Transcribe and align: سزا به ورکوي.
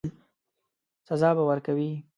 سزا 1.07 1.29
به 1.37 1.43
ورکوي. 1.49 1.91